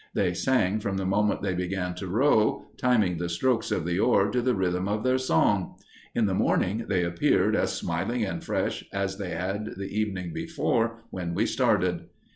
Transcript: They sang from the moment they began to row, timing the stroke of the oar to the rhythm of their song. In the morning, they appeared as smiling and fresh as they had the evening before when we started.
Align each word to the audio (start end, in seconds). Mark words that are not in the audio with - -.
They 0.15 0.33
sang 0.33 0.79
from 0.79 0.97
the 0.97 1.05
moment 1.05 1.43
they 1.43 1.53
began 1.53 1.93
to 1.93 2.07
row, 2.07 2.63
timing 2.75 3.17
the 3.19 3.29
stroke 3.29 3.69
of 3.69 3.85
the 3.85 3.99
oar 3.99 4.31
to 4.31 4.41
the 4.41 4.55
rhythm 4.55 4.87
of 4.87 5.03
their 5.03 5.19
song. 5.19 5.77
In 6.15 6.25
the 6.25 6.33
morning, 6.33 6.85
they 6.89 7.03
appeared 7.03 7.55
as 7.55 7.73
smiling 7.77 8.25
and 8.25 8.43
fresh 8.43 8.83
as 8.91 9.19
they 9.19 9.29
had 9.29 9.75
the 9.77 9.95
evening 9.95 10.33
before 10.33 11.03
when 11.11 11.35
we 11.35 11.45
started. 11.45 12.05